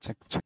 [0.00, 0.44] Cek, cek.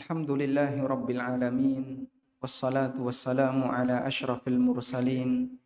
[0.00, 2.08] Alhamdulillahi Rabbil Alamin.
[2.40, 5.60] Wassalatu wassalamu ala ashrafil mursalin.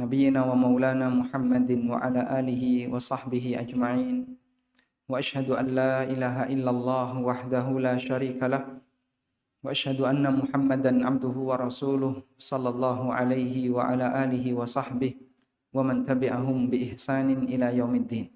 [0.00, 4.32] Nabiyyina wa maulana Muhammadin wa ala alihi wa sahbihi ajma'in.
[5.04, 8.64] Wa ashhadu an la ilaha illallah wahdahu la sharika lah.
[9.60, 15.20] Wa ashhadu anna Muhammadan abduhu wa rasuluh Sallallahu alaihi wa ala alihi wa sahbihi
[15.68, 18.32] Wa man tabi'ahum bi ihsanin ila yaumiddin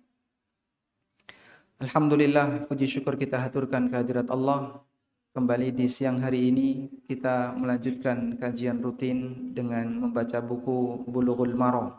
[1.78, 4.82] Alhamdulillah, puji syukur kita haturkan kehadirat Allah.
[5.30, 11.94] Kembali di siang hari ini kita melanjutkan kajian rutin dengan membaca buku Bulughul Maram.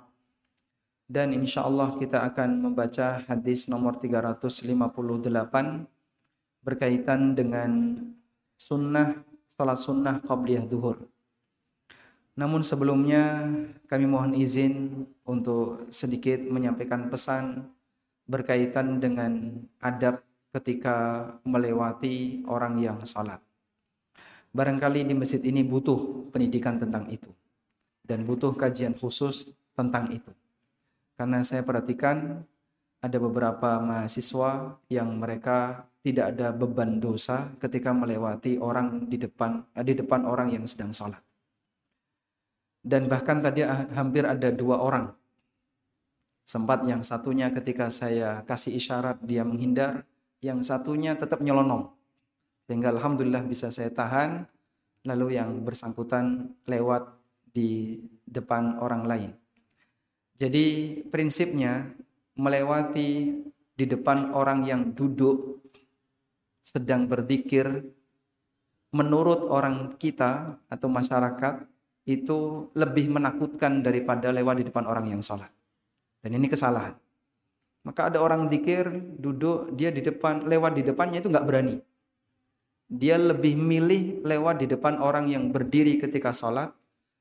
[1.08, 4.68] Dan insya Allah kita akan membaca hadis nomor 358
[6.60, 8.04] berkaitan dengan
[8.60, 9.16] sunnah,
[9.48, 11.08] salat sunnah qabliyah duhur.
[12.36, 13.48] Namun sebelumnya
[13.88, 17.79] kami mohon izin untuk sedikit menyampaikan pesan
[18.30, 20.22] berkaitan dengan adab
[20.54, 23.42] ketika melewati orang yang sholat.
[24.54, 27.30] Barangkali di masjid ini butuh pendidikan tentang itu.
[28.06, 30.34] Dan butuh kajian khusus tentang itu.
[31.18, 32.42] Karena saya perhatikan
[33.02, 39.94] ada beberapa mahasiswa yang mereka tidak ada beban dosa ketika melewati orang di depan di
[39.94, 41.22] depan orang yang sedang sholat.
[42.80, 43.62] Dan bahkan tadi
[43.94, 45.19] hampir ada dua orang
[46.50, 50.02] Sempat yang satunya ketika saya kasih isyarat dia menghindar,
[50.42, 51.94] yang satunya tetap nyelonong.
[52.66, 54.50] Sehingga alhamdulillah bisa saya tahan,
[55.06, 57.06] lalu yang bersangkutan lewat
[57.54, 59.32] di depan orang lain.
[60.42, 61.86] Jadi prinsipnya
[62.34, 63.10] melewati
[63.78, 65.62] di depan orang yang duduk
[66.66, 67.94] sedang berzikir
[68.90, 71.62] menurut orang kita atau masyarakat
[72.10, 75.59] itu lebih menakutkan daripada lewat di depan orang yang sholat.
[76.20, 76.96] Dan ini kesalahan.
[77.88, 81.80] Maka ada orang zikir, duduk, dia di depan, lewat di depannya itu nggak berani.
[82.90, 86.74] Dia lebih milih lewat di depan orang yang berdiri ketika sholat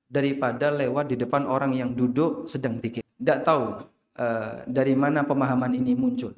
[0.09, 3.05] daripada lewat di depan orang yang duduk sedang zikir.
[3.05, 3.85] Tidak tahu
[4.17, 6.33] uh, dari mana pemahaman ini muncul.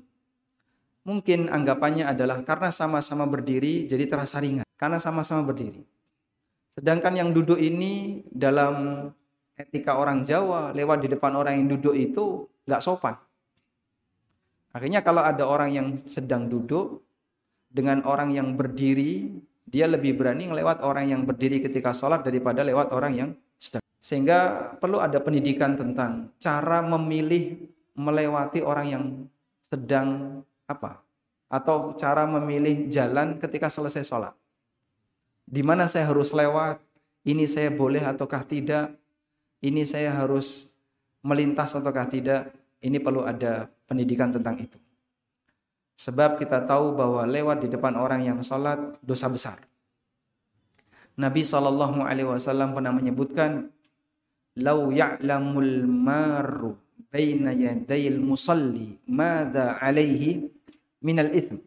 [1.06, 4.66] Mungkin anggapannya adalah karena sama-sama berdiri jadi terasa ringan.
[4.76, 5.86] Karena sama-sama berdiri.
[6.70, 9.08] Sedangkan yang duduk ini dalam
[9.60, 13.16] etika orang Jawa lewat di depan orang yang duduk itu nggak sopan.
[14.71, 17.03] Akhirnya kalau ada orang yang sedang duduk
[17.66, 22.94] dengan orang yang berdiri, dia lebih berani lewat orang yang berdiri ketika sholat daripada lewat
[22.94, 23.82] orang yang sedang.
[23.98, 27.66] Sehingga perlu ada pendidikan tentang cara memilih
[27.98, 29.04] melewati orang yang
[29.66, 30.41] sedang
[30.71, 31.03] apa?
[31.50, 34.34] Atau cara memilih jalan ketika selesai sholat.
[35.50, 36.78] Di mana saya harus lewat?
[37.27, 38.99] Ini saya boleh ataukah tidak?
[39.60, 40.72] Ini saya harus
[41.21, 44.81] melintas ataukah tidak, ini perlu ada pendidikan tentang itu.
[46.00, 49.60] Sebab kita tahu bahwa lewat di depan orang yang sholat dosa besar.
[51.21, 53.69] Nabi Shallallahu Alaihi Wasallam pernah menyebutkan,
[54.56, 56.72] "Lau ya'lamul maru
[57.12, 60.48] baina yadayil musalli madza alaihi
[61.04, 61.60] minal ithm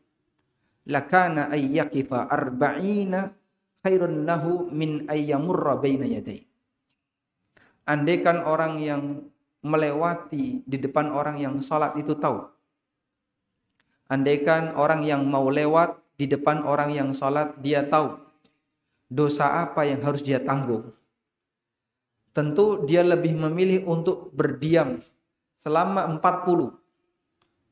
[0.89, 3.29] lakana ay yaqifa arba'ina
[3.85, 6.52] khairun lahu min ayyamurra baina yadayhi."
[7.83, 9.27] Andaikan orang yang
[9.63, 12.47] melewati di depan orang yang sholat itu tahu.
[14.07, 18.19] Andaikan orang yang mau lewat di depan orang yang sholat dia tahu
[19.11, 20.91] dosa apa yang harus dia tanggung.
[22.33, 24.97] Tentu dia lebih memilih untuk berdiam
[25.53, 26.73] selama 40.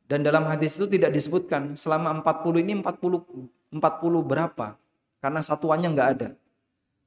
[0.05, 3.79] Dan dalam hadis itu tidak disebutkan selama 40 ini 40 40
[4.27, 4.75] berapa?
[5.23, 6.29] Karena satuannya nggak ada.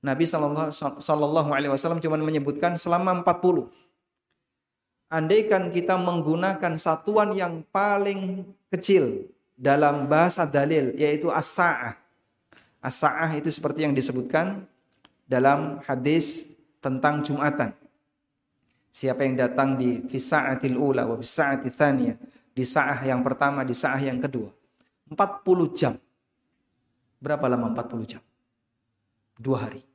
[0.05, 3.73] Nabi Shallallahu Alaihi Wasallam cuma menyebutkan selama 40.
[5.09, 9.25] Andaikan kita menggunakan satuan yang paling kecil
[9.57, 11.97] dalam bahasa dalil yaitu as-sa'ah.
[12.85, 14.69] As-sa'ah itu seperti yang disebutkan
[15.25, 16.53] dalam hadis
[16.85, 17.73] tentang Jumatan.
[18.93, 22.17] Siapa yang datang di fisa'atil ula wa fisa'atil thaniyah,
[22.53, 24.53] di sa'ah yang pertama, di sa'ah yang kedua.
[25.09, 25.17] 40
[25.73, 25.97] jam.
[27.25, 28.23] Berapa lama 40 jam?
[29.41, 29.94] Dua hari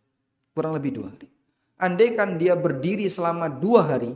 [0.60, 1.32] kurang lebih dua hari.
[1.80, 4.12] Andaikan dia berdiri selama dua hari,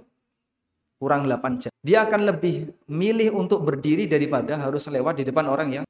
[0.99, 1.71] kurang delapan jam.
[1.79, 5.85] Dia akan lebih milih untuk berdiri daripada harus lewat di depan orang yang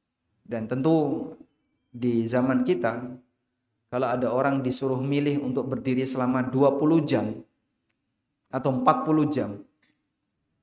[0.46, 1.34] dan tentu
[1.90, 3.02] di zaman kita
[3.90, 7.26] kalau ada orang disuruh milih untuk berdiri selama 20 jam
[8.50, 9.58] atau 40 jam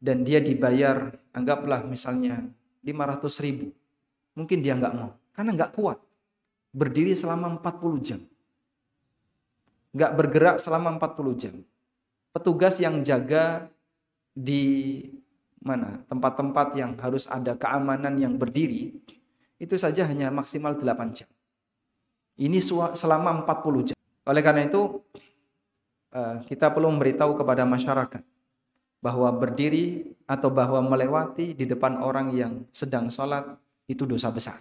[0.02, 2.42] dan dia dibayar anggaplah misalnya
[2.82, 3.70] 500 ribu
[4.34, 5.98] mungkin dia nggak mau karena nggak kuat
[6.74, 8.20] berdiri selama 40 jam
[9.94, 11.54] nggak bergerak selama 40 jam.
[12.30, 13.66] Petugas yang jaga
[14.30, 15.02] di
[15.60, 18.96] mana tempat-tempat yang harus ada keamanan yang berdiri
[19.60, 21.28] itu saja hanya maksimal 8 jam.
[22.40, 22.58] Ini
[22.96, 23.98] selama 40 jam.
[24.24, 25.04] Oleh karena itu
[26.16, 28.24] eh, kita perlu memberitahu kepada masyarakat
[29.04, 33.44] bahwa berdiri atau bahwa melewati di depan orang yang sedang sholat
[33.88, 34.60] itu dosa besar.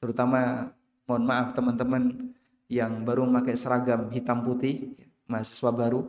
[0.00, 0.72] Terutama
[1.08, 2.32] mohon maaf teman-teman
[2.68, 4.94] yang baru memakai seragam hitam putih,
[5.26, 6.08] mahasiswa baru.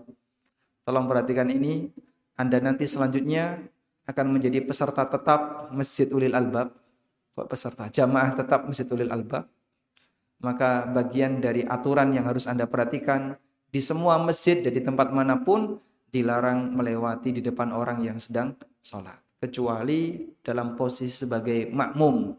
[0.84, 1.92] Tolong perhatikan ini,
[2.36, 3.64] Anda nanti selanjutnya
[4.08, 6.76] akan menjadi peserta tetap Masjid Ulil Albab.
[7.36, 7.88] Kok peserta?
[7.88, 9.48] Jamaah tetap Masjid Ulil Albab
[10.40, 13.36] maka bagian dari aturan yang harus Anda perhatikan
[13.70, 15.78] di semua masjid dan di tempat mana pun
[16.10, 19.20] dilarang melewati di depan orang yang sedang sholat.
[19.40, 22.36] Kecuali dalam posisi sebagai makmum.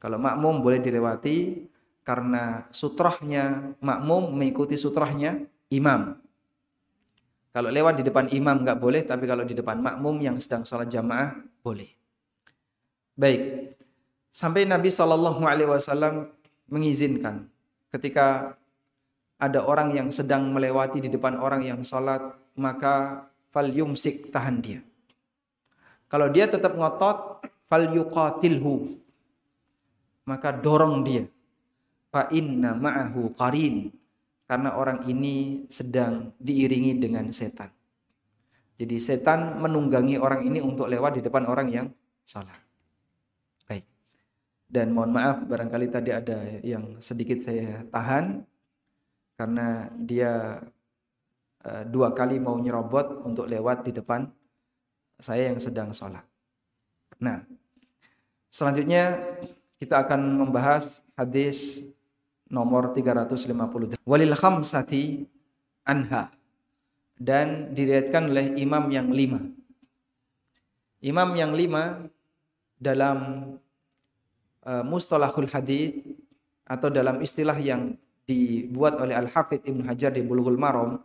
[0.00, 1.68] Kalau makmum boleh dilewati
[2.10, 6.18] karena sutrahnya makmum mengikuti sutrahnya imam.
[7.54, 10.90] Kalau lewat di depan imam nggak boleh, tapi kalau di depan makmum yang sedang sholat
[10.90, 11.86] jamaah boleh.
[13.14, 13.70] Baik,
[14.34, 16.34] sampai Nabi Shallallahu Alaihi Wasallam
[16.66, 17.46] mengizinkan
[17.94, 18.58] ketika
[19.38, 22.22] ada orang yang sedang melewati di depan orang yang sholat
[22.58, 24.80] maka fal yumsik tahan dia
[26.06, 28.94] kalau dia tetap ngotot fal yuqatilhu
[30.22, 31.26] maka dorong dia
[32.10, 33.88] fa inna ma'ahu qarin.
[34.50, 37.70] Karena orang ini sedang diiringi dengan setan.
[38.76, 41.86] Jadi setan menunggangi orang ini untuk lewat di depan orang yang
[42.26, 42.58] salah.
[44.70, 48.46] Dan mohon maaf barangkali tadi ada yang sedikit saya tahan.
[49.34, 50.62] Karena dia
[51.66, 54.30] uh, dua kali mau nyerobot untuk lewat di depan
[55.18, 56.22] saya yang sedang sholat.
[57.18, 57.42] Nah,
[58.46, 59.18] selanjutnya
[59.82, 61.82] kita akan membahas hadis
[62.50, 64.02] nomor 350.
[64.02, 65.24] Walil khamsati
[65.86, 66.34] anha
[67.16, 69.38] dan diriatkan oleh imam yang lima.
[71.00, 72.10] Imam yang lima
[72.76, 73.52] dalam
[74.66, 75.96] uh, mustalahul hadis
[76.66, 77.96] atau dalam istilah yang
[78.28, 81.00] dibuat oleh Al-Hafidh Ibnu Hajar di Bulughul Maram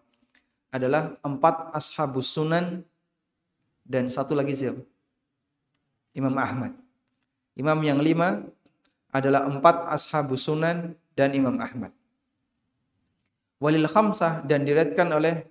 [0.69, 2.83] adalah empat ashabus sunan
[3.87, 4.81] dan satu lagi siapa?
[6.11, 6.75] Imam Ahmad.
[7.55, 8.43] Imam yang lima
[9.15, 11.95] adalah empat ashabus sunan dan Imam Ahmad.
[13.57, 15.47] Walil khamsah dan diriatkan oleh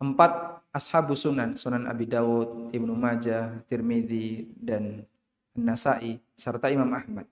[0.00, 5.06] empat ashabus sunan, Sunan Abi Dawud, Ibnu Majah, Tirmidzi dan
[5.54, 7.30] Nasai serta Imam Ahmad.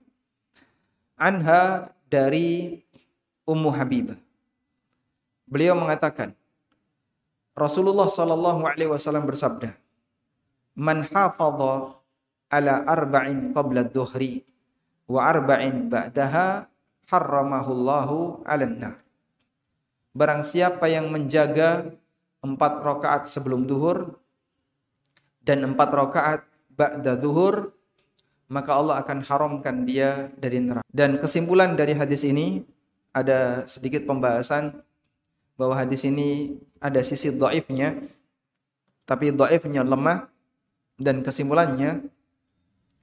[1.19, 2.79] Anha dari
[3.43, 4.15] Ummu Habibah.
[5.43, 6.31] Beliau mengatakan,
[7.53, 9.75] Rasulullah sallallahu alaihi wasallam bersabda,
[10.73, 11.05] "Man
[12.53, 14.45] ala arba'in qabla dhuhri
[15.09, 16.69] wa arba'in ba'daha
[17.13, 18.95] harramahullahu 'alan nar."
[20.17, 21.93] Barang siapa yang menjaga
[22.41, 24.17] empat rakaat sebelum duhur
[25.45, 26.41] dan empat rakaat
[26.73, 27.69] ba'da duhur
[28.51, 30.85] maka Allah akan haramkan dia dari neraka.
[30.93, 32.61] Dan kesimpulan dari hadis ini
[33.09, 34.77] ada sedikit pembahasan
[35.57, 37.97] bahwa hadis ini ada sisi dhaifnya
[39.09, 40.29] tapi dhaifnya lemah
[41.01, 42.05] dan kesimpulannya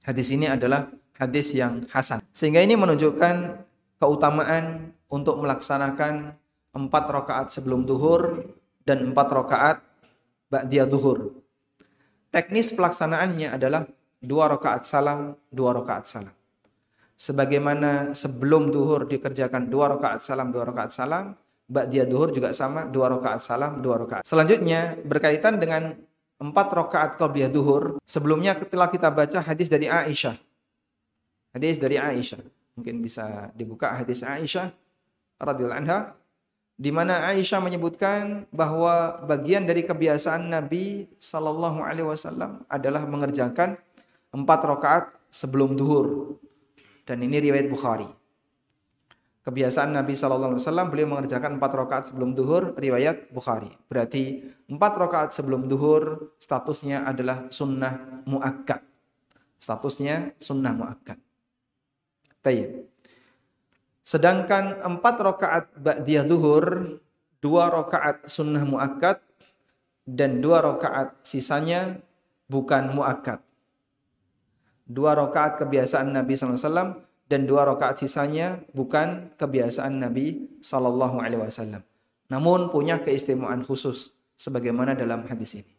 [0.07, 0.87] hadis ini adalah
[1.19, 2.23] hadis yang hasan.
[2.31, 3.59] Sehingga ini menunjukkan
[4.01, 6.33] keutamaan untuk melaksanakan
[6.73, 8.49] empat rakaat sebelum duhur
[8.81, 9.77] dan empat rakaat
[10.49, 11.37] ba'diyah duhur.
[12.33, 13.85] Teknis pelaksanaannya adalah
[14.17, 16.33] dua rakaat salam, dua rakaat salam.
[17.21, 21.37] Sebagaimana sebelum duhur dikerjakan dua rakaat salam, dua rakaat salam,
[21.69, 24.25] ba'diyah duhur juga sama, dua rakaat salam, dua rakaat.
[24.25, 25.93] Selanjutnya berkaitan dengan
[26.41, 28.01] empat rakaat qabliyah duhur.
[28.09, 30.33] Sebelumnya telah kita baca hadis dari Aisyah.
[31.53, 32.60] Hadis dari Aisyah.
[32.75, 34.71] Mungkin bisa dibuka hadis Aisyah
[35.41, 36.15] radhiyallahu anha
[36.81, 43.77] di mana Aisyah menyebutkan bahwa bagian dari kebiasaan Nabi Shallallahu Alaihi Wasallam adalah mengerjakan
[44.33, 46.39] empat rakaat sebelum duhur.
[47.05, 48.09] Dan ini riwayat Bukhari.
[49.45, 53.69] Kebiasaan Nabi Shallallahu Alaihi Wasallam beliau mengerjakan empat rakaat sebelum duhur, riwayat Bukhari.
[53.85, 58.81] Berarti empat rakaat sebelum duhur statusnya adalah sunnah muakkad.
[59.61, 61.21] Statusnya sunnah muakkad.
[62.41, 62.89] Tayyib.
[64.01, 66.97] Sedangkan empat rakaat ba'diyah duhur,
[67.39, 69.21] dua rakaat sunnah muakkad
[70.03, 72.01] dan dua rakaat sisanya
[72.49, 73.39] bukan muakkad
[74.91, 76.99] dua rakaat kebiasaan Nabi SAW
[77.31, 81.81] dan dua rakaat sisanya bukan kebiasaan Nabi Sallallahu Alaihi Wasallam.
[82.27, 85.71] Namun punya keistimewaan khusus sebagaimana dalam hadis ini.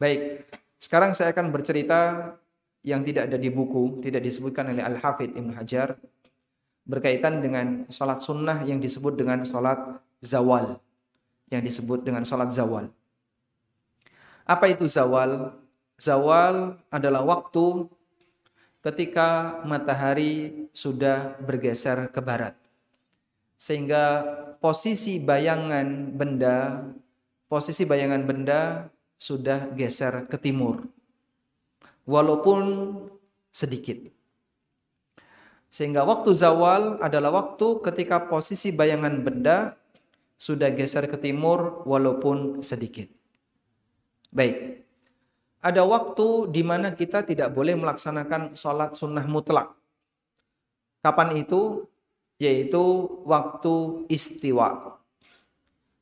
[0.00, 0.48] Baik,
[0.80, 2.32] sekarang saya akan bercerita
[2.82, 5.98] yang tidak ada di buku, tidak disebutkan oleh Al Hafidh Ibn Hajar
[6.82, 10.82] berkaitan dengan sholat sunnah yang disebut dengan sholat zawal,
[11.46, 12.90] yang disebut dengan sholat zawal.
[14.42, 15.54] Apa itu zawal?
[15.94, 17.86] Zawal adalah waktu
[18.82, 22.58] ketika matahari sudah bergeser ke barat.
[23.54, 24.26] Sehingga
[24.58, 26.82] posisi bayangan benda,
[27.46, 28.90] posisi bayangan benda
[29.22, 30.82] sudah geser ke timur.
[32.06, 32.62] Walaupun
[33.52, 34.10] sedikit.
[35.72, 39.80] Sehingga waktu zawal adalah waktu ketika posisi bayangan benda
[40.36, 43.08] sudah geser ke timur walaupun sedikit.
[44.34, 44.82] Baik.
[45.62, 49.70] Ada waktu di mana kita tidak boleh melaksanakan sholat sunnah mutlak.
[51.00, 51.86] Kapan itu?
[52.42, 54.98] Yaitu waktu istiwa.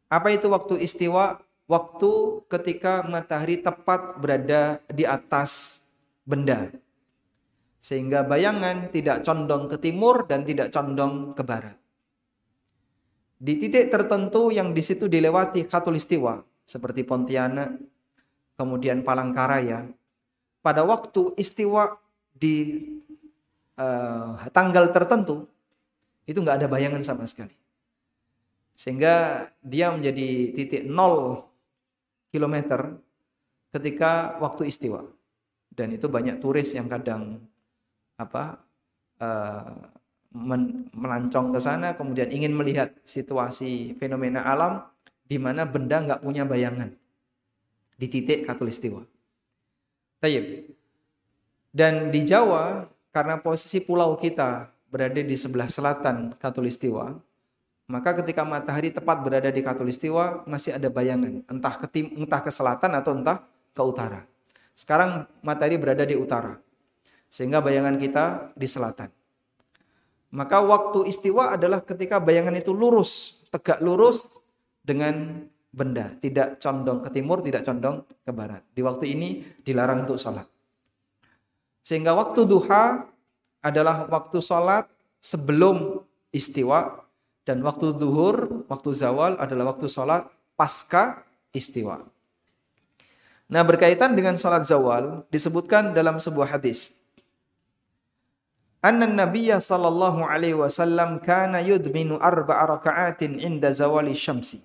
[0.09, 1.45] Apa itu waktu istiwa?
[1.69, 5.80] Waktu ketika matahari tepat berada di atas
[6.31, 6.71] benda.
[7.83, 11.75] Sehingga bayangan tidak condong ke timur dan tidak condong ke barat.
[13.41, 17.73] Di titik tertentu yang di situ dilewati khatulistiwa, seperti Pontianak,
[18.55, 19.89] kemudian Palangkaraya,
[20.61, 21.97] pada waktu istiwa
[22.37, 22.85] di
[23.81, 25.49] uh, tanggal tertentu,
[26.29, 27.57] itu nggak ada bayangan sama sekali.
[28.77, 31.49] Sehingga dia menjadi titik nol
[32.29, 33.01] kilometer
[33.73, 35.05] ketika waktu istiwa.
[35.71, 37.39] Dan itu banyak turis yang kadang
[38.21, 38.61] apa
[39.23, 39.75] uh,
[40.31, 44.85] men melancong ke sana kemudian ingin melihat situasi fenomena alam
[45.25, 46.91] di mana benda nggak punya bayangan
[47.95, 49.05] di titik katulistiwa.
[50.21, 50.75] Tayyib.
[51.71, 57.15] Dan di Jawa karena posisi pulau kita berada di sebelah selatan katulistiwa,
[57.91, 62.51] maka ketika matahari tepat berada di katulistiwa masih ada bayangan entah ke tim, entah ke
[62.51, 63.43] selatan atau entah
[63.75, 64.30] ke utara.
[64.81, 66.57] Sekarang matahari berada di utara.
[67.29, 69.13] Sehingga bayangan kita di selatan.
[70.33, 74.41] Maka waktu istiwa adalah ketika bayangan itu lurus, tegak lurus
[74.81, 78.65] dengan benda, tidak condong ke timur, tidak condong ke barat.
[78.73, 80.49] Di waktu ini dilarang untuk sholat.
[81.85, 83.05] Sehingga waktu duha
[83.61, 84.89] adalah waktu sholat
[85.21, 86.01] sebelum
[86.33, 87.05] istiwa
[87.45, 90.25] dan waktu duhur, waktu zawal adalah waktu sholat
[90.57, 91.21] pasca
[91.53, 92.01] istiwa.
[93.51, 96.95] Nah berkaitan dengan sholat zawal disebutkan dalam sebuah hadis
[98.81, 104.65] anna nabiyya sallallahu alaihi wasallam kana yudminu arba'a raka'atin inda zawali syamsi.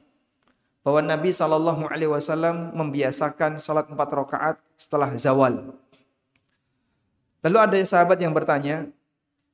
[0.85, 5.73] Bahwa Nabi sallallahu alaihi wasallam membiasakan salat empat rakaat setelah zawal.
[7.41, 8.89] Lalu ada sahabat yang bertanya,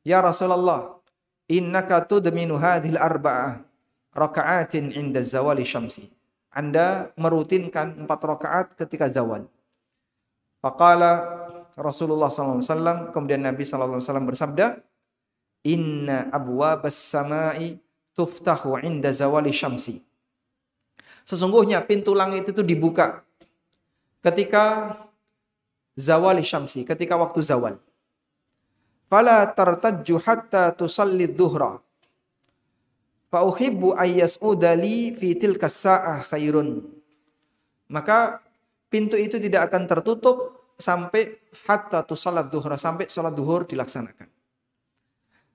[0.03, 1.00] "Ya Rasulullah,
[1.47, 3.63] innaka tudminu hadhil arba'ah
[4.11, 6.11] raka'atin inda zawali syamsi."
[6.51, 9.48] Anda merutinkan empat rakaat ketika zawal.
[10.60, 11.12] Faqala
[11.79, 14.77] Rasulullah SAW kemudian Nabi SAW bersabda
[15.65, 17.79] Inna abwabas samai
[18.13, 20.03] tuftahu inda zawali syamsi
[21.25, 23.22] Sesungguhnya pintu langit itu dibuka
[24.25, 24.96] ketika
[25.98, 27.77] zawali syamsi, ketika waktu zawal.
[29.12, 31.77] Fala tartajju hatta tusalli dhuhra.
[33.31, 36.83] Fa uhibbu ayyas'uda li fi tilka sa'ah khairun.
[37.88, 38.43] Maka
[38.91, 44.27] pintu itu tidak akan tertutup sampai hatta tu salat duhur sampai salat duhur dilaksanakan.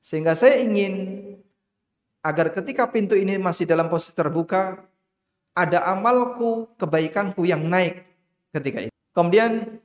[0.00, 1.20] Sehingga saya ingin
[2.24, 4.80] agar ketika pintu ini masih dalam posisi terbuka,
[5.52, 8.08] ada amalku, kebaikanku yang naik
[8.56, 8.94] ketika itu.
[9.12, 9.82] Kemudian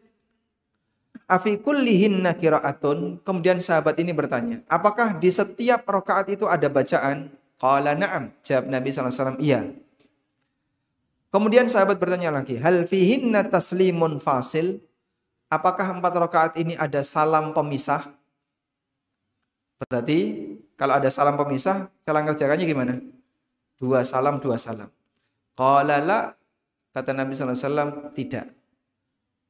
[1.27, 3.19] afi kullihinna qiraatun.
[3.24, 7.40] Kemudian sahabat ini bertanya, apakah di setiap rakaat itu ada bacaan?
[7.62, 8.34] Qala na'am.
[8.41, 9.70] Jawab Nabi SAW, iya.
[11.30, 14.82] Kemudian sahabat bertanya lagi, hal fihinna taslimun fasil?
[15.46, 18.10] Apakah empat rakaat ini ada salam pemisah?
[19.77, 20.20] Berarti
[20.74, 22.94] kalau ada salam pemisah, cara kerjakannya gimana?
[23.77, 24.89] Dua salam, dua salam.
[25.53, 26.20] Qala la,
[26.91, 28.50] kata Nabi SAW, tidak.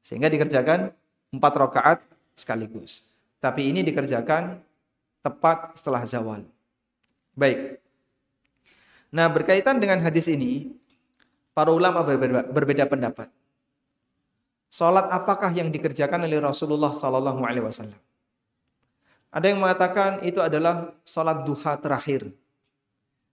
[0.03, 0.91] Sehingga dikerjakan
[1.31, 1.99] empat rakaat
[2.35, 3.09] sekaligus.
[3.41, 4.61] Tapi ini dikerjakan
[5.25, 6.45] tepat setelah zawal.
[7.33, 7.80] Baik.
[9.11, 10.71] Nah berkaitan dengan hadis ini,
[11.51, 13.27] para ulama berbeda, berbeda pendapat.
[14.71, 17.99] Salat apakah yang dikerjakan oleh Rasulullah sallallahu alaihi wasallam?
[19.31, 22.31] Ada yang mengatakan itu adalah salat duha terakhir.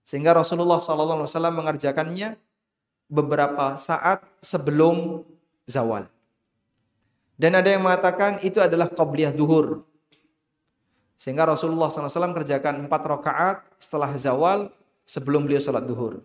[0.03, 2.29] Sehingga Rasulullah sallallahu alaihi wasallam mengerjakannya
[3.07, 5.23] beberapa saat sebelum
[5.63, 6.11] zawal.
[7.39, 9.87] Dan ada yang mengatakan itu adalah qabliyah duhur.
[11.19, 14.71] Sehingga Rasulullah SAW kerjakan empat rakaat setelah zawal
[15.09, 16.21] sebelum beliau sholat duhur.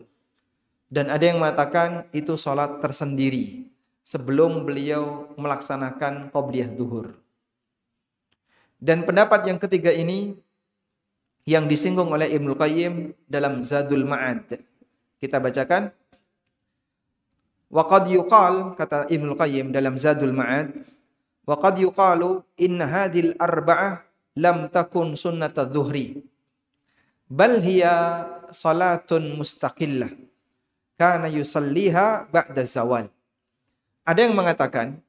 [0.93, 3.65] Dan ada yang mengatakan itu sholat tersendiri
[4.05, 7.17] sebelum beliau melaksanakan qobliyah duhur.
[8.77, 10.37] Dan pendapat yang ketiga ini
[11.49, 14.61] yang disinggung oleh Ibnu Qayyim dalam Zadul Ma'ad.
[15.17, 15.89] Kita bacakan.
[17.73, 20.85] Wa qad yuqal kata Ibnu Qayyim dalam Zadul Ma'ad
[21.45, 24.01] Wa qad yuqalu inna hadhil arba'ah
[24.41, 26.25] lam takun sunnat dhuhri
[27.29, 30.13] bal hiya salatun mustaqillah
[30.99, 33.11] kana yusalliha ba'da zawal.
[34.05, 35.01] Ada yang mengatakan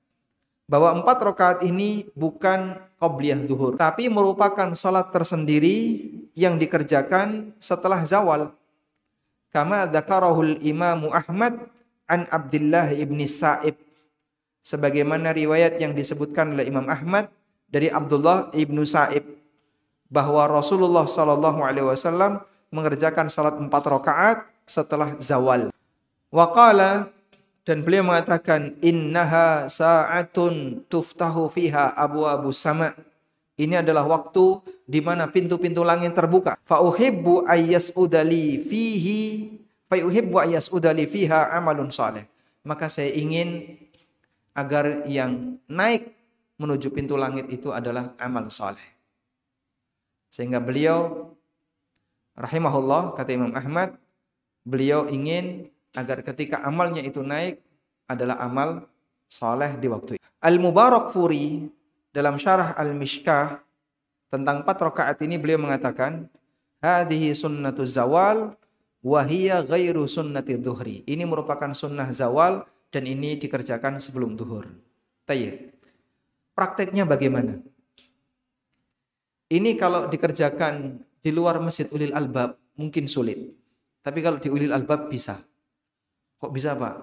[0.65, 6.01] bahwa empat rakaat ini bukan qobliyah zuhur, tapi merupakan salat tersendiri
[6.33, 8.55] yang dikerjakan setelah zawal.
[9.53, 11.69] Kama dzakarahul Imam Ahmad
[12.09, 13.77] an Abdullah ibn Sa'ib.
[14.65, 17.29] Sebagaimana riwayat yang disebutkan oleh Imam Ahmad
[17.69, 19.21] dari Abdullah ibnu Sa'ib
[20.09, 22.41] bahwa Rasulullah Shallallahu Alaihi Wasallam
[22.73, 25.69] mengerjakan salat empat rakaat setelah zawal.
[26.33, 27.13] Waqala
[27.65, 32.93] dan beliau mengatakan innaha sa'atun tuftahu fiha abu sama.
[33.55, 36.59] Ini adalah waktu di mana pintu-pintu langit terbuka.
[36.67, 39.21] Fa uhibbu ayyas udali fihi
[39.87, 42.27] fa uhibbu ayyas udali fiha amalun saleh.
[42.61, 43.79] Maka saya ingin
[44.53, 46.15] agar yang naik
[46.55, 48.83] menuju pintu langit itu adalah amal saleh.
[50.31, 51.31] Sehingga beliau
[52.35, 53.95] rahimahullah kata Imam Ahmad,
[54.67, 57.63] beliau ingin agar ketika amalnya itu naik
[58.05, 58.85] adalah amal
[59.25, 60.23] soleh di waktu itu.
[60.43, 61.65] Al-Mubarak Furi
[62.13, 63.59] dalam syarah Al-Mishkah
[64.29, 66.27] tentang empat rakaat ini beliau mengatakan,
[66.83, 68.53] Hadihi sunnatu zawal
[69.01, 71.01] wahia ghairu sunnati dhuhri.
[71.07, 74.69] Ini merupakan sunnah zawal dan ini dikerjakan sebelum duhur.
[75.25, 75.73] Tayyib.
[76.53, 77.59] Prakteknya bagaimana?
[79.49, 83.49] Ini kalau dikerjakan di luar masjid ulil albab mungkin sulit.
[84.05, 85.41] Tapi kalau di ulil albab bisa.
[86.37, 86.95] Kok bisa Pak?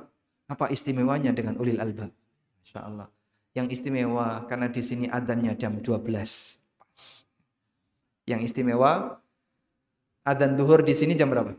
[0.47, 2.14] Apa istimewanya dengan ulil albab?
[2.62, 3.11] Insya Allah.
[3.59, 6.07] Yang istimewa karena di sini adanya jam 12.
[6.79, 7.02] Pas.
[8.31, 9.19] Yang istimewa
[10.23, 11.59] adan duhur di sini jam berapa?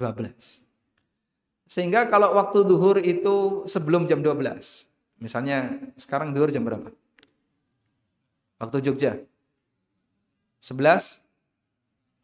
[0.00, 0.64] 12.
[1.68, 5.20] Sehingga kalau waktu duhur itu sebelum jam 12.
[5.20, 6.88] Misalnya sekarang duhur jam berapa?
[8.56, 9.20] Waktu Jogja.
[10.64, 11.25] 11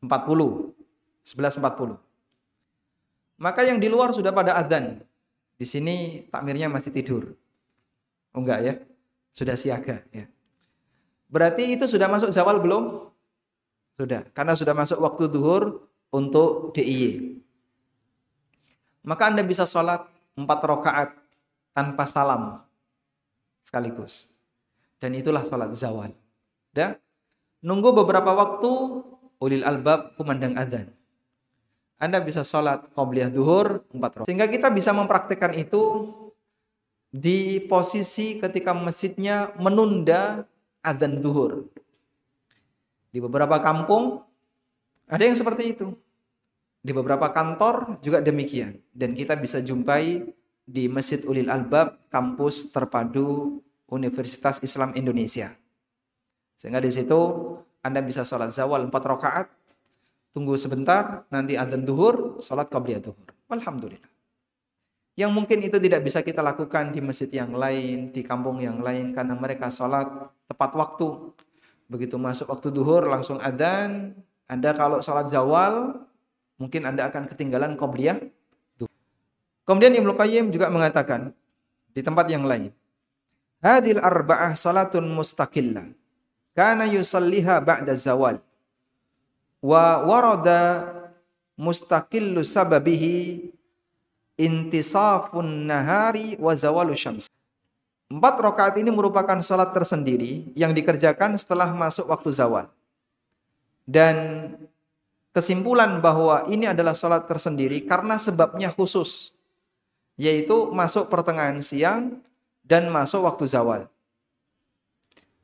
[0.02, 0.74] 40.
[1.22, 1.96] 11.40.
[3.38, 5.02] Maka yang di luar sudah pada adzan.
[5.54, 7.30] Di sini takmirnya masih tidur.
[8.34, 8.74] Oh enggak ya?
[9.30, 10.26] Sudah siaga ya.
[11.32, 13.08] Berarti itu sudah masuk zawal belum?
[13.96, 17.40] Sudah, karena sudah masuk waktu zuhur untuk DIY.
[19.06, 20.04] Maka Anda bisa sholat
[20.36, 21.10] empat rakaat
[21.72, 22.60] tanpa salam
[23.64, 24.32] sekaligus.
[25.00, 26.12] Dan itulah sholat zawal.
[26.70, 27.00] Dan
[27.64, 28.70] nunggu beberapa waktu
[29.42, 30.94] ulil albab kumandang adzan.
[31.98, 34.26] Anda bisa sholat qobliyah duhur empat rakaat.
[34.30, 36.10] Sehingga kita bisa mempraktekkan itu
[37.10, 40.46] di posisi ketika masjidnya menunda
[40.82, 41.66] adzan duhur.
[43.10, 44.22] Di beberapa kampung
[45.10, 45.90] ada yang seperti itu.
[46.82, 48.78] Di beberapa kantor juga demikian.
[48.90, 50.26] Dan kita bisa jumpai
[50.66, 55.54] di Masjid Ulil Albab, kampus terpadu Universitas Islam Indonesia.
[56.58, 57.20] Sehingga di situ
[57.82, 59.46] Anda bisa sholat zawal empat rakaat
[60.32, 63.28] tunggu sebentar, nanti adzan duhur, sholat qabliyah duhur.
[63.52, 64.08] Alhamdulillah.
[65.12, 69.12] Yang mungkin itu tidak bisa kita lakukan di masjid yang lain, di kampung yang lain,
[69.12, 70.08] karena mereka sholat
[70.48, 71.36] tepat waktu.
[71.92, 74.16] Begitu masuk waktu duhur, langsung adzan.
[74.48, 76.00] Anda kalau sholat zawal,
[76.56, 78.16] mungkin Anda akan ketinggalan qabliyah
[79.62, 81.30] Kemudian Ibnu Qayyim juga mengatakan
[81.94, 82.74] di tempat yang lain,
[83.62, 85.94] Hadil arba'ah salatun mustaqillah.
[86.52, 88.36] Kana yusalliha ba'da zawal
[89.62, 90.90] wa warada
[91.54, 93.48] mustaqillu sababihi
[94.36, 97.30] intisafun nahari wa zawalu syams.
[98.12, 102.68] Empat rakaat ini merupakan sholat tersendiri yang dikerjakan setelah masuk waktu zawal.
[103.88, 104.52] Dan
[105.32, 109.32] kesimpulan bahwa ini adalah sholat tersendiri karena sebabnya khusus.
[110.20, 112.20] Yaitu masuk pertengahan siang
[112.60, 113.88] dan masuk waktu zawal.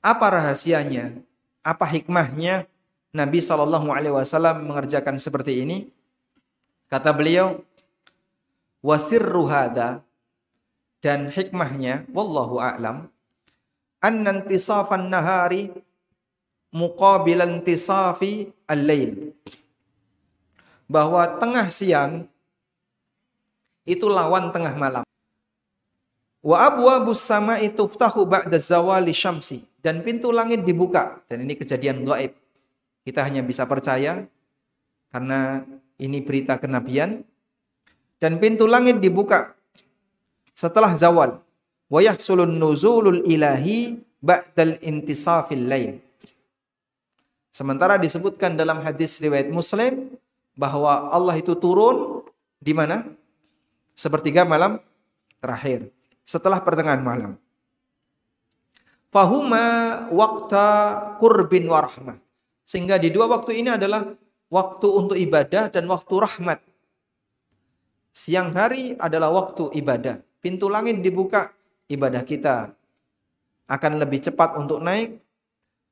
[0.08, 1.20] Apa rahasianya?
[1.60, 2.64] Apa hikmahnya?
[3.12, 5.92] Nabi Shallallahu Alaihi Wasallam mengerjakan seperti ini?
[6.88, 7.60] Kata beliau,
[8.80, 10.00] wasir ruhada
[11.04, 13.12] dan hikmahnya, wallahu a'lam,
[14.00, 15.76] annantisafan nahari
[16.72, 19.36] muqabilan tisafi al-lail.
[20.88, 22.24] Bahwa tengah siang
[23.84, 25.04] itu lawan tengah malam.
[26.40, 32.34] Wa abwabus sama'i tuftahu ba'da zawali syamsi dan pintu langit dibuka dan ini kejadian gaib
[33.06, 34.26] kita hanya bisa percaya
[35.08, 35.64] karena
[35.96, 37.24] ini berita kenabian
[38.18, 39.54] dan pintu langit dibuka
[40.52, 41.40] setelah zawal
[41.88, 42.00] wa
[42.44, 45.90] nuzulul ilahi ba'dal intisafil lain.
[47.54, 50.14] Sementara disebutkan dalam hadis riwayat Muslim
[50.54, 52.22] bahwa Allah itu turun
[52.58, 53.06] di mana?
[53.98, 54.78] Sepertiga malam
[55.42, 55.90] terakhir
[56.22, 57.32] setelah pertengahan malam.
[59.08, 60.66] Fahuma waqta
[61.16, 62.20] kurbin warahmah.
[62.68, 64.12] Sehingga di dua waktu ini adalah
[64.52, 66.60] waktu untuk ibadah dan waktu rahmat.
[68.12, 70.20] Siang hari adalah waktu ibadah.
[70.44, 71.54] Pintu langit dibuka,
[71.88, 72.76] ibadah kita
[73.64, 75.16] akan lebih cepat untuk naik.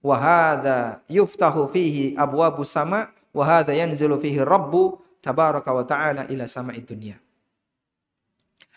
[0.05, 7.17] Wahada yuftahu fihi abwabu sama wahada yanzilu fihi rabbu tabaraka wa ta'ala ila sama'id dunia.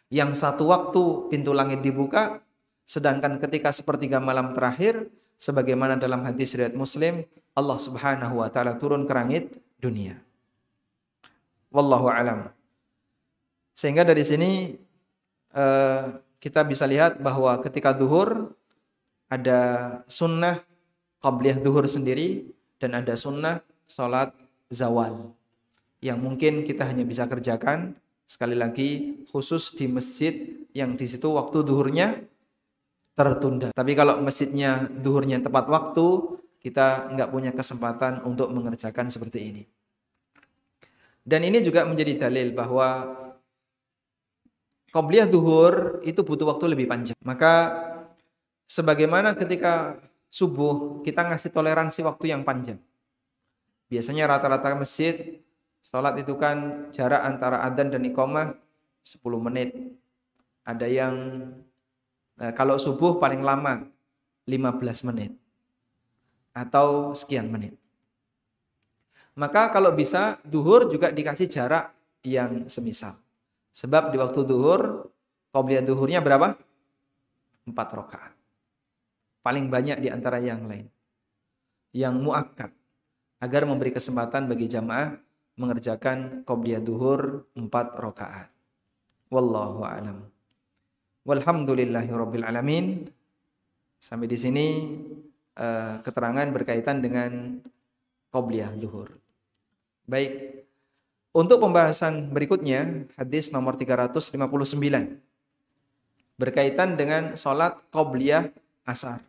[0.09, 2.41] Yang satu waktu pintu langit dibuka,
[2.89, 5.05] sedangkan ketika sepertiga malam terakhir,
[5.37, 7.21] sebagaimana dalam hadis riwayat Muslim,
[7.53, 10.17] Allah Subhanahu wa taala turun ke langit dunia.
[11.69, 12.49] Wallahu alam.
[13.77, 14.73] Sehingga dari sini
[15.53, 18.57] uh, kita bisa lihat bahwa ketika duhur
[19.29, 19.61] ada
[20.09, 20.65] sunnah
[21.21, 22.49] qabliyah duhur sendiri
[22.81, 24.33] dan ada sunnah salat
[24.73, 25.29] zawal
[26.01, 27.93] yang mungkin kita hanya bisa kerjakan
[28.25, 30.33] sekali lagi khusus di masjid
[30.73, 32.23] yang di situ waktu duhurnya
[33.19, 33.75] tertunda.
[33.75, 39.63] Tapi kalau masjidnya duhurnya tepat waktu, kita nggak punya kesempatan untuk mengerjakan seperti ini.
[41.27, 43.19] Dan ini juga menjadi dalil bahwa
[44.89, 47.13] Qobliyah duhur itu butuh waktu lebih panjang.
[47.21, 47.75] Maka
[48.65, 49.99] sebagaimana ketika
[50.31, 52.79] subuh kita ngasih toleransi waktu yang panjang.
[53.91, 55.43] Biasanya rata-rata masjid
[55.79, 58.51] Sholat itu kan jarak antara adzan dan iqamah
[58.99, 59.95] 10 menit.
[60.67, 61.15] Ada yang
[62.39, 63.85] nah, kalau subuh paling lama
[64.47, 65.35] 15 menit
[66.55, 67.77] atau sekian menit.
[69.37, 73.15] Maka kalau bisa duhur juga dikasih jarak yang semisal.
[73.71, 75.07] Sebab di waktu duhur,
[75.55, 76.59] qobliyah duhurnya berapa?
[77.63, 78.33] Empat rakaat.
[79.39, 80.91] Paling banyak di antara yang lain.
[81.95, 82.71] Yang muakkad.
[83.39, 85.15] Agar memberi kesempatan bagi jamaah
[85.55, 88.51] mengerjakan qobliyah duhur empat rakaat.
[89.31, 90.27] Wallahu a'lam.
[91.29, 93.05] Walhamdulillahi rabbil alamin.
[94.01, 94.65] Sampai di sini
[95.61, 97.61] uh, keterangan berkaitan dengan
[98.33, 99.13] qobliyah duhur.
[100.09, 100.65] Baik.
[101.29, 104.33] Untuk pembahasan berikutnya, hadis nomor 359.
[106.41, 108.49] Berkaitan dengan sholat qobliyah
[108.89, 109.21] asar.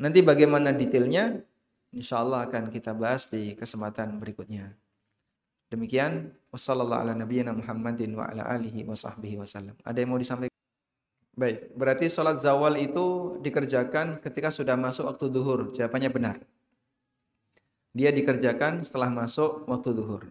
[0.00, 1.44] Nanti bagaimana detailnya,
[1.92, 4.72] insya Allah akan kita bahas di kesempatan berikutnya.
[5.68, 9.76] Demikian wassalamualaikum Muhammadin wa ala alihi wa sahbihi wasallam.
[9.84, 10.59] Ada yang mau disampaikan?
[11.34, 15.70] Baik, berarti sholat zawal itu dikerjakan ketika sudah masuk waktu duhur.
[15.72, 16.36] Jawabannya benar.
[17.94, 20.22] Dia dikerjakan setelah masuk waktu duhur.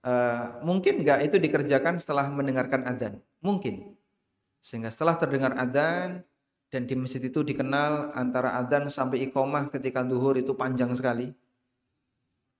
[0.00, 3.20] Uh, mungkin nggak itu dikerjakan setelah mendengarkan adzan?
[3.44, 3.96] Mungkin.
[4.60, 6.24] Sehingga setelah terdengar adzan
[6.72, 11.32] dan di masjid itu dikenal antara adzan sampai iqomah ketika duhur itu panjang sekali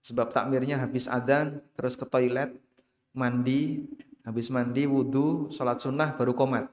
[0.00, 2.56] Sebab takmirnya habis adzan, terus ke toilet,
[3.12, 3.84] mandi,
[4.24, 6.68] habis mandi, wudhu, sholat sunnah, baru komat.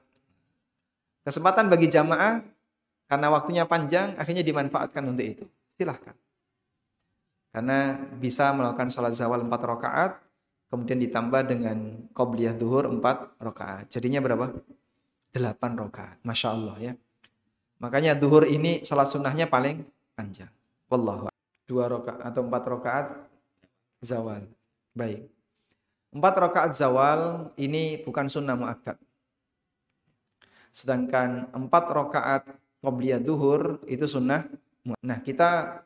[1.24, 2.40] Kesempatan bagi jamaah,
[3.08, 5.44] karena waktunya panjang, akhirnya dimanfaatkan untuk itu.
[5.76, 6.16] Silahkan.
[7.48, 10.20] Karena bisa melakukan sholat zawal 4 rakaat,
[10.68, 13.88] kemudian ditambah dengan qobliyah duhur 4 rakaat.
[13.88, 14.52] Jadinya berapa?
[15.32, 16.20] 8 rakaat.
[16.24, 16.92] Masya Allah ya.
[17.78, 19.86] Makanya duhur ini sholat sunnahnya paling
[20.18, 20.50] panjang.
[20.90, 21.30] Wallahu
[21.68, 23.06] dua rakaat atau empat rakaat
[24.00, 24.48] zawal.
[24.96, 25.28] Baik.
[26.08, 28.96] Empat rakaat zawal ini bukan sunnah muakkad.
[30.72, 32.42] Sedangkan empat rakaat
[32.80, 34.48] qobliyah duhur itu sunnah.
[35.04, 35.84] Nah kita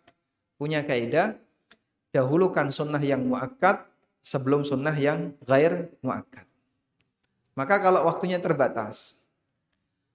[0.55, 1.35] punya kaidah
[2.15, 3.83] dahulukan sunnah yang muakkad
[4.23, 6.47] sebelum sunnah yang gair muakkad.
[7.59, 9.19] Maka kalau waktunya terbatas,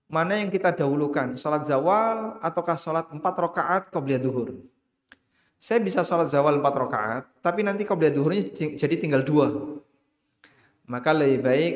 [0.07, 4.55] mana yang kita dahulukan, sholat zawal ataukah sholat empat rakaat qobliyah duhur?
[5.57, 9.49] Saya bisa sholat zawal 4 rakaat, tapi nanti qobliyah duhurnya jadi tinggal dua.
[10.87, 11.73] Maka lebih baik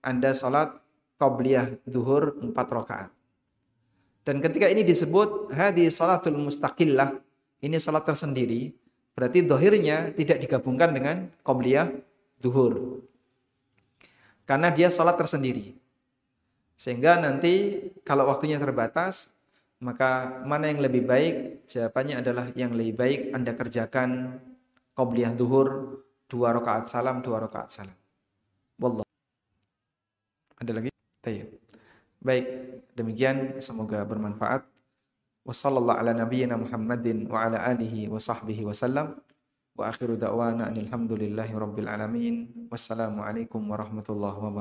[0.00, 0.72] Anda sholat
[1.20, 3.10] qobliyah duhur 4 rakaat.
[4.26, 7.20] Dan ketika ini disebut hadi sholatul mustaqillah,
[7.62, 8.74] ini sholat tersendiri,
[9.14, 11.92] berarti dohirnya tidak digabungkan dengan qobliyah
[12.40, 13.04] duhur.
[14.48, 15.76] Karena dia sholat tersendiri.
[16.76, 19.32] Sehingga nanti kalau waktunya terbatas,
[19.80, 21.34] maka mana yang lebih baik?
[21.68, 24.40] Jawabannya adalah yang lebih baik Anda kerjakan
[24.96, 28.05] qobliyah duhur dua rakaat salam, dua rakaat salam.
[28.76, 29.08] Wallah.
[30.60, 30.92] Ada lagi?
[31.24, 31.48] Tayyib.
[32.20, 32.46] Baik,
[32.92, 34.68] demikian semoga bermanfaat.
[35.46, 38.66] Wassallallahu ala nabiyyina Muhammadin wa ala alihi wa sahbihi.
[39.76, 40.72] Wa akhiru da'wana
[41.56, 42.68] rabbil alamin.
[42.72, 44.54] Wassalamualaikum warahmatullahi wabarakatuh.